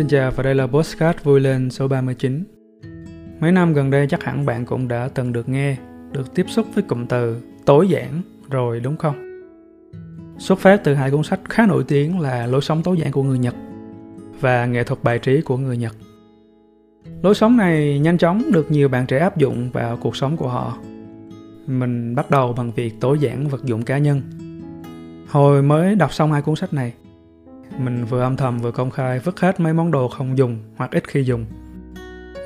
[0.00, 2.44] Xin chào và đây là Postcard vui lên số 39.
[3.40, 5.76] Mấy năm gần đây chắc hẳn bạn cũng đã từng được nghe,
[6.12, 9.42] được tiếp xúc với cụm từ tối giản rồi đúng không?
[10.38, 13.22] Xuất phát từ hai cuốn sách khá nổi tiếng là Lối sống tối giản của
[13.22, 13.54] người Nhật
[14.40, 15.96] và Nghệ thuật bài trí của người Nhật.
[17.22, 20.48] Lối sống này nhanh chóng được nhiều bạn trẻ áp dụng vào cuộc sống của
[20.48, 20.78] họ.
[21.66, 24.22] Mình bắt đầu bằng việc tối giản vật dụng cá nhân.
[25.28, 26.92] Hồi mới đọc xong hai cuốn sách này,
[27.80, 30.90] mình vừa âm thầm vừa công khai vứt hết mấy món đồ không dùng hoặc
[30.90, 31.44] ít khi dùng.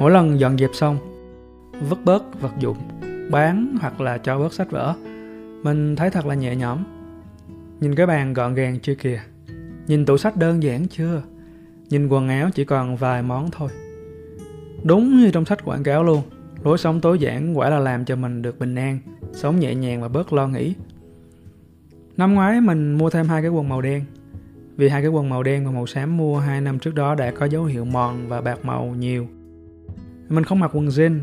[0.00, 0.98] Mỗi lần dọn dẹp xong,
[1.88, 2.76] vứt bớt vật dụng,
[3.30, 4.94] bán hoặc là cho bớt sách vở,
[5.62, 6.78] mình thấy thật là nhẹ nhõm.
[7.80, 9.20] Nhìn cái bàn gọn gàng chưa kìa,
[9.86, 11.22] nhìn tủ sách đơn giản chưa,
[11.88, 13.70] nhìn quần áo chỉ còn vài món thôi.
[14.84, 16.22] Đúng như trong sách quảng cáo luôn,
[16.64, 18.98] lối sống tối giản quả là làm cho mình được bình an,
[19.32, 20.74] sống nhẹ nhàng và bớt lo nghĩ.
[22.16, 24.04] Năm ngoái mình mua thêm hai cái quần màu đen,
[24.76, 27.30] vì hai cái quần màu đen và màu xám mua hai năm trước đó đã
[27.30, 29.28] có dấu hiệu mòn và bạc màu nhiều.
[30.28, 31.20] Mình không mặc quần jean,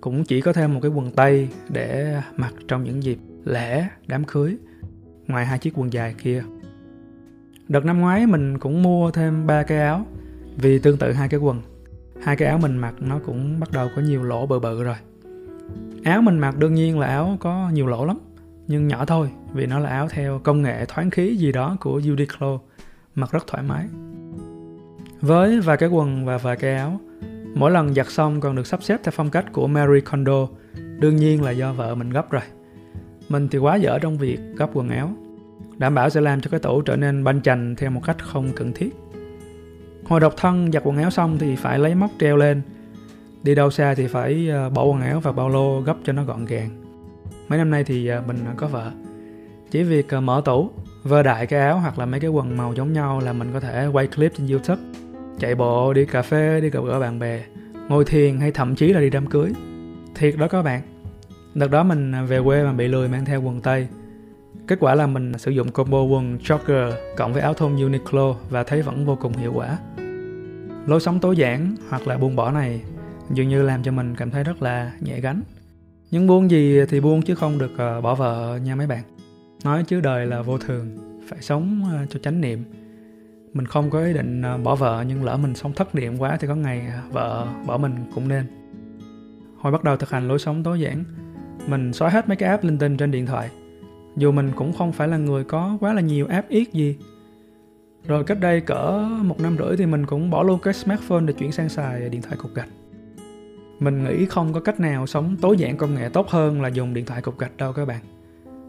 [0.00, 4.24] cũng chỉ có thêm một cái quần tây để mặc trong những dịp lễ, đám
[4.24, 4.56] cưới,
[5.26, 6.42] ngoài hai chiếc quần dài kia.
[7.68, 10.06] Đợt năm ngoái mình cũng mua thêm ba cái áo,
[10.56, 11.62] vì tương tự hai cái quần.
[12.22, 14.96] Hai cái áo mình mặc nó cũng bắt đầu có nhiều lỗ bự bự rồi.
[16.04, 18.18] Áo mình mặc đương nhiên là áo có nhiều lỗ lắm,
[18.66, 22.00] nhưng nhỏ thôi vì nó là áo theo công nghệ thoáng khí gì đó của
[22.00, 22.58] Uniqlo
[23.14, 23.86] mặc rất thoải mái.
[25.20, 27.00] Với vài cái quần và vài cái áo,
[27.54, 30.48] mỗi lần giặt xong còn được sắp xếp theo phong cách của Mary Kondo,
[30.98, 32.42] đương nhiên là do vợ mình gấp rồi.
[33.28, 35.10] Mình thì quá dở trong việc gấp quần áo,
[35.76, 38.48] đảm bảo sẽ làm cho cái tủ trở nên banh chành theo một cách không
[38.56, 38.90] cần thiết.
[40.04, 42.62] Hồi độc thân giặt quần áo xong thì phải lấy móc treo lên,
[43.42, 46.24] đi đâu xa thì phải ờ, bỏ quần áo và bao lô gấp cho nó
[46.24, 46.70] gọn gàng.
[47.48, 48.90] Mấy năm nay thì ờ, mình có vợ,
[49.70, 50.70] chỉ việc ờ, mở tủ
[51.02, 53.60] vơ đại cái áo hoặc là mấy cái quần màu giống nhau là mình có
[53.60, 54.82] thể quay clip trên youtube.
[55.38, 57.44] Chạy bộ, đi cà phê, đi gặp gỡ bạn bè,
[57.88, 59.52] ngồi thiền hay thậm chí là đi đám cưới.
[60.14, 60.82] Thiệt đó các bạn.
[61.54, 63.88] Đợt đó mình về quê mà bị lười mang theo quần tây.
[64.66, 68.64] Kết quả là mình sử dụng combo quần jogger cộng với áo thun uniqlo và
[68.64, 69.78] thấy vẫn vô cùng hiệu quả.
[70.86, 72.82] Lối sống tối giản hoặc là buông bỏ này
[73.30, 75.42] dường như làm cho mình cảm thấy rất là nhẹ gánh.
[76.10, 79.02] Nhưng buông gì thì buông chứ không được ờ, bỏ vợ nha mấy bạn
[79.64, 80.96] nói chứ đời là vô thường,
[81.28, 82.64] phải sống ờ, cho chánh niệm.
[83.52, 86.36] Mình không có ý định ờ, bỏ vợ nhưng lỡ mình sống thất niệm quá
[86.40, 88.44] thì có ngày ờ, vợ bỏ mình cũng nên.
[89.58, 91.04] Hồi bắt đầu thực hành lối sống tối giản,
[91.66, 93.50] mình xóa hết mấy cái app linh tinh trên điện thoại.
[94.16, 96.96] Dù mình cũng không phải là người có quá là nhiều app ít gì.
[98.06, 101.32] Rồi cách đây cỡ một năm rưỡi thì mình cũng bỏ luôn cái smartphone để
[101.32, 102.68] chuyển sang xài điện thoại cục gạch.
[103.80, 106.94] Mình nghĩ không có cách nào sống tối giản công nghệ tốt hơn là dùng
[106.94, 108.00] điện thoại cục gạch đâu các bạn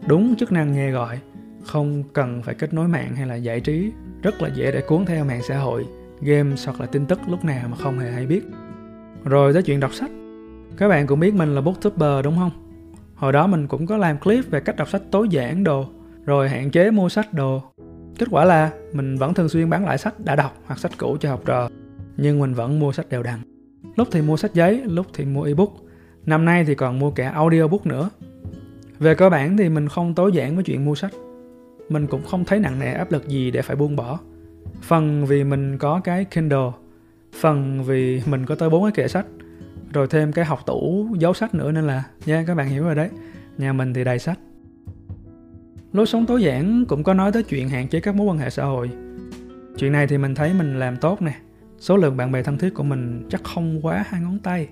[0.06, 1.18] đúng chức năng nghe gọi.
[1.64, 3.92] Không cần phải kết nối mạng hay là giải trí.
[4.22, 5.86] Rất là dễ để cuốn theo mạng xã hội
[6.20, 8.44] game hoặc là tin tức lúc nào mà không hề hay biết.
[9.24, 10.10] Rồi tới chuyện đọc sách.
[10.76, 12.50] Các bạn cũng biết mình là booktuber đúng không?
[13.14, 15.86] Hồi đó mình cũng có làm clip về cách đọc sách tối giản đồ,
[16.24, 17.62] rồi hạn chế mua sách đồ.
[18.18, 21.16] Kết quả là mình vẫn thường xuyên bán lại sách đã đọc hoặc sách cũ
[21.20, 21.68] cho học trò,
[22.16, 23.38] nhưng mình vẫn mua sách đều đặn.
[23.96, 25.70] Lúc thì mua sách giấy, lúc thì mua ebook.
[26.26, 28.10] Năm nay thì còn mua cả audiobook nữa
[29.02, 31.12] về cơ bản thì mình không tối giản với chuyện mua sách.
[31.88, 34.18] Mình cũng không thấy nặng nề áp lực gì để phải buông bỏ.
[34.82, 36.70] Phần vì mình có cái Kindle,
[37.40, 39.26] phần vì mình có tới bốn cái kệ sách,
[39.92, 42.84] rồi thêm cái học tủ giấu sách nữa nên là nha yeah, các bạn hiểu
[42.84, 43.08] rồi đấy.
[43.58, 44.38] Nhà mình thì đầy sách.
[45.92, 48.50] Lối sống tối giản cũng có nói tới chuyện hạn chế các mối quan hệ
[48.50, 48.90] xã hội.
[49.76, 51.34] Chuyện này thì mình thấy mình làm tốt nè.
[51.78, 54.68] Số lượng bạn bè thân thiết của mình chắc không quá hai ngón tay.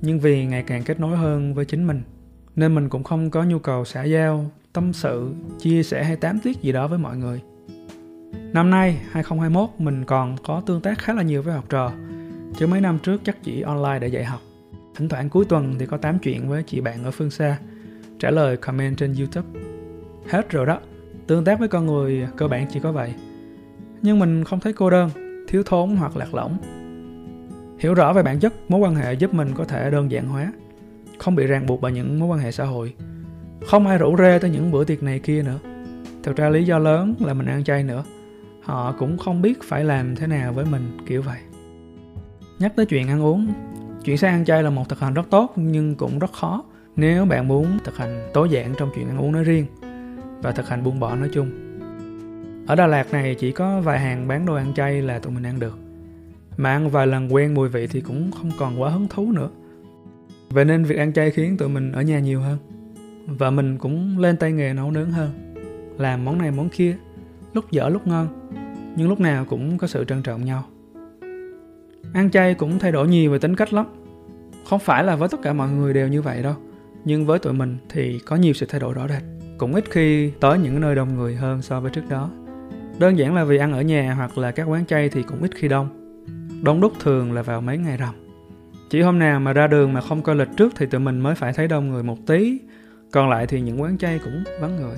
[0.00, 2.02] Nhưng vì ngày càng kết nối hơn với chính mình
[2.56, 6.38] nên mình cũng không có nhu cầu xã giao, tâm sự, chia sẻ hay tám
[6.38, 7.40] tiết gì đó với mọi người.
[8.52, 11.92] Năm nay, 2021, mình còn có tương tác khá là nhiều với học trò,
[12.56, 14.40] chứ mấy năm trước chắc chỉ online để dạy học.
[14.96, 17.58] Thỉnh thoảng cuối tuần thì có tám chuyện với chị bạn ở phương xa,
[18.18, 19.48] trả lời comment trên YouTube.
[20.28, 20.78] Hết rồi đó,
[21.26, 23.14] tương tác với con người cơ bản chỉ có vậy.
[24.02, 25.10] Nhưng mình không thấy cô đơn,
[25.48, 26.56] thiếu thốn hoặc lạc lõng.
[27.78, 30.52] Hiểu rõ về bản chất mối quan hệ giúp mình có thể đơn giản hóa,
[31.22, 32.94] không bị ràng buộc bởi những mối quan hệ xã hội.
[33.66, 35.58] Không ai rủ rê tới những bữa tiệc này kia nữa.
[36.22, 38.04] Thực ra lý do lớn là mình ăn chay nữa.
[38.62, 41.38] Họ cũng không biết phải làm thế nào với mình kiểu vậy.
[42.58, 43.52] Nhắc tới chuyện ăn uống
[44.04, 46.64] chuyện sang ăn chay là một thực hành rất tốt nhưng cũng rất khó
[46.96, 49.66] nếu bạn muốn thực hành tối giản trong chuyện ăn uống nói riêng
[50.42, 51.50] và thực hành buông bỏ nói chung.
[52.66, 55.46] Ở Đà Lạt này chỉ có vài hàng bán đồ ăn chay là tụi mình
[55.46, 55.78] ăn được.
[56.56, 59.50] Mà ăn vài lần quen mùi vị thì cũng không còn quá hứng thú nữa.
[60.52, 62.58] Vậy nên việc ăn chay khiến tụi mình ở nhà nhiều hơn.
[63.26, 65.30] Và mình cũng lên tay nghề nấu nướng hơn.
[65.98, 66.96] Làm món này món kia,
[67.54, 68.28] lúc dở lúc ngon,
[68.96, 70.64] nhưng lúc nào cũng có sự trân trọng nhau.
[72.12, 73.86] ăn chay cũng thay đổi nhiều về tính cách lắm
[74.64, 76.54] không phải là với tất cả mọi người đều như vậy đâu
[77.04, 79.22] nhưng với tụi mình thì có nhiều sự thay đổi rõ rệt
[79.58, 82.30] cũng ít khi tới những nơi đông người hơn so với trước đó
[82.98, 85.50] đơn giản là vì ăn ở nhà hoặc là các quán chay thì cũng ít
[85.54, 85.88] khi đông
[86.62, 88.14] đông đúc thường là vào mấy ngày rằm
[88.92, 91.34] chỉ hôm nào mà ra đường mà không coi lịch trước thì tụi mình mới
[91.34, 92.58] phải thấy đông người một tí.
[93.10, 94.96] Còn lại thì những quán chay cũng vắng người.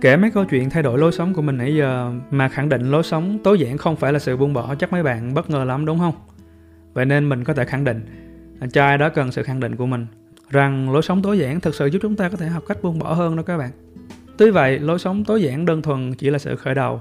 [0.00, 2.90] Kể mấy câu chuyện thay đổi lối sống của mình nãy giờ mà khẳng định
[2.90, 5.64] lối sống tối giản không phải là sự buông bỏ, chắc mấy bạn bất ngờ
[5.64, 6.14] lắm, đúng không?
[6.92, 8.06] Vậy nên mình có thể khẳng định
[8.72, 10.06] cho ai đó cần sự khẳng định của mình,
[10.50, 12.98] rằng lối sống tối giản thực sự giúp chúng ta có thể học cách buông
[12.98, 13.70] bỏ hơn đó các bạn.
[14.38, 17.00] Tuy vậy, lối sống tối giản đơn thuần chỉ là sự khởi đầu.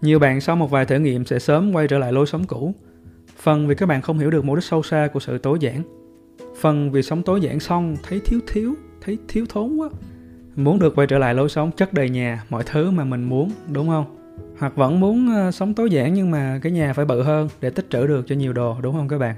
[0.00, 2.74] Nhiều bạn sau một vài thử nghiệm sẽ sớm quay trở lại lối sống cũ
[3.40, 5.82] phần vì các bạn không hiểu được mục đích sâu xa của sự tối giản.
[6.60, 9.88] Phần vì sống tối giản xong, thấy thiếu thiếu, thấy thiếu thốn quá.
[10.56, 13.50] Muốn được quay trở lại lối sống chất đầy nhà, mọi thứ mà mình muốn,
[13.72, 14.16] đúng không?
[14.58, 17.70] Hoặc vẫn muốn ờ, sống tối giản nhưng mà cái nhà phải bự hơn để
[17.70, 19.36] tích trữ được cho nhiều đồ, đúng không các bạn?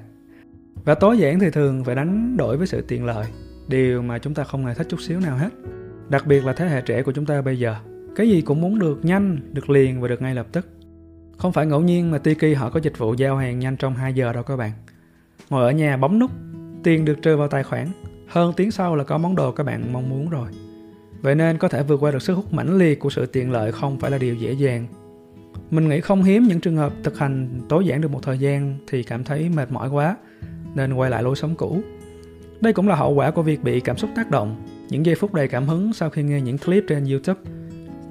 [0.85, 3.27] Và tối giản thì thường phải đánh đổi với sự tiện lợi,
[3.69, 5.51] điều mà chúng ta không hề thích chút xíu nào hết.
[6.09, 7.77] Đặc biệt là thế hệ trẻ của chúng ta bây giờ.
[8.17, 10.67] Cái gì cũng muốn được nhanh, được liền và được ngay lập tức
[11.43, 14.15] không phải ngẫu nhiên mà Tiki họ có dịch vụ giao hàng nhanh trong 2
[14.15, 14.73] giờ đâu các bạn.
[15.51, 16.31] Ngồi ở nhà bấm nút
[16.85, 17.89] tiền được trừ vào tài khoản.
[18.29, 20.49] Hơn tiếng sau là có món đồ các bạn mong muốn rồi.
[21.21, 23.73] Vậy nên có thể vượt qua được sức hút mãnh liệt của sự tiện lợi
[23.73, 24.87] không phải là điều dễ dàng.
[25.71, 28.77] Mình nghĩ không hiếm những trường hợp thực hành tối giản được một thời gian
[28.89, 30.17] thì cảm thấy mệt mỏi quá,
[30.75, 31.81] nên quay lại lối sống cũ.
[32.61, 35.35] Đây cũng là hậu quả của việc bị cảm xúc tác động, những giây phút
[35.35, 37.41] đầy cảm hứng sau khi nghe những clip trên YouTube,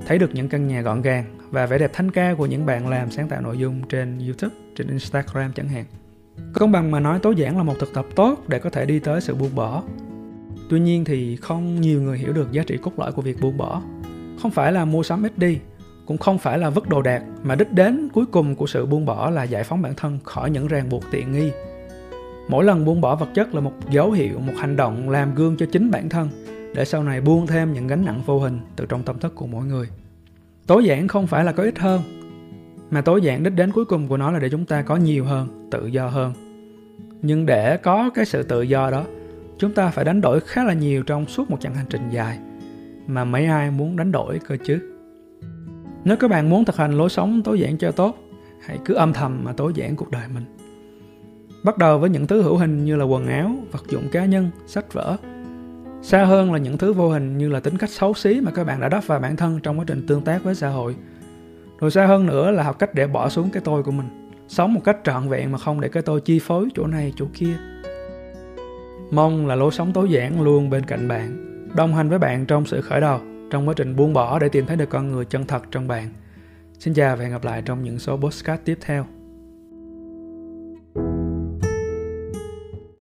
[0.06, 2.88] thấy được những căn nhà gọn gàng và vẻ đẹp thanh ca của những bạn
[2.88, 5.86] làm sáng tạo nội dung trên YouTube, trên Instagram chẳng hạn.
[6.53, 9.00] Công bằng mà nói tối giản là một thực tập tốt để có thể đi
[9.00, 9.83] tới sự buông bỏ
[10.71, 13.57] Tuy nhiên thì không nhiều người hiểu được giá trị cốt lõi của việc buông
[13.57, 13.81] bỏ.
[14.42, 15.59] Không phải là mua sắm ít đi,
[16.06, 19.06] cũng không phải là vứt đồ đạc, mà đích đến cuối cùng của sự buông
[19.06, 21.51] bỏ là giải phóng bản thân khỏi những ràng buộc tiện nghi.
[22.50, 25.57] Mỗi lần buông bỏ vật chất là một dấu hiệu, một hành động làm gương
[25.57, 26.30] cho chính bản thân,
[26.75, 29.48] để sau này buông thêm những gánh nặng vô hình từ trong tâm thức của
[29.48, 29.88] mỗi người.
[30.68, 32.02] Tối giản không phải là có ít hơn,
[32.92, 35.25] mà tối giản đích đến cuối cùng của nó là để chúng ta có nhiều
[35.25, 36.34] hơn, tự do hơn.
[37.22, 39.06] Nhưng để có cái sự tự do đó
[39.58, 42.40] chúng ta phải đánh đổi khá là nhiều trong suốt một chặng hành trình dài
[43.08, 44.80] mà mấy ai muốn đánh đổi cơ chứ?
[46.04, 48.18] Nếu các bạn muốn thực hành lối sống tối giản cho tốt
[48.66, 50.44] hãy cứ âm thầm mà tối giản cuộc đời mình.
[51.63, 54.50] Bắt đầu với những thứ hữu hình như là quần áo vật dụng cá nhân
[54.68, 55.18] sách vở
[56.01, 58.63] xa hơn là những thứ vô hình như là tính cách xấu xí mà các
[58.63, 60.95] bạn đã đắp vào bản thân trong quá trình tương tác với xã hội
[61.80, 64.07] rồi xa hơn nữa là học cách để bỏ xuống cái tôi của mình
[64.48, 67.25] sống một cách trọn vẹn mà không để cái tôi chi phối chỗ này chỗ
[67.33, 67.57] kia
[69.12, 72.65] Mong là lối sống tối giản luôn bên cạnh bạn, đồng hành với bạn trong
[72.65, 73.19] sự khởi đầu,
[73.51, 76.09] trong quá trình buông bỏ để tìm thấy được con người chân thật trong bạn.
[76.80, 79.20] Xin chào và hẹn gặp lại trong những số podcast tiếp theo.